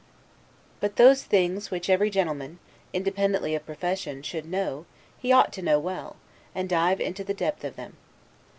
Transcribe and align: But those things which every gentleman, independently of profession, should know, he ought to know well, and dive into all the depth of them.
But 0.79 0.95
those 0.95 1.21
things 1.21 1.69
which 1.69 1.87
every 1.87 2.09
gentleman, 2.09 2.57
independently 2.91 3.53
of 3.53 3.67
profession, 3.67 4.23
should 4.23 4.47
know, 4.49 4.87
he 5.19 5.31
ought 5.31 5.53
to 5.53 5.61
know 5.61 5.77
well, 5.77 6.15
and 6.55 6.67
dive 6.67 6.99
into 6.99 7.21
all 7.21 7.27
the 7.27 7.35
depth 7.35 7.63
of 7.63 7.75
them. 7.75 7.97